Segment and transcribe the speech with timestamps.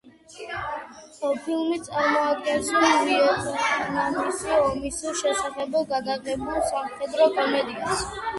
[1.41, 8.05] ფილმი წარმოადგენს ვიეტნამის ომის შესახებ გადაღებულ სამხედრო კომედიას.